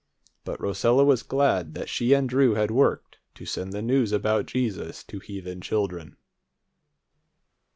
But 0.43 0.59
Rosella 0.59 1.05
was 1.05 1.21
glad 1.21 1.75
that 1.75 1.87
she 1.87 2.13
and 2.13 2.27
Drew 2.27 2.55
had 2.55 2.71
worked 2.71 3.19
to 3.35 3.45
send 3.45 3.71
the 3.71 3.83
news 3.83 4.11
about 4.11 4.47
Jesus 4.47 5.03
to 5.03 5.19
heathen 5.19 5.61
children. 5.61 6.15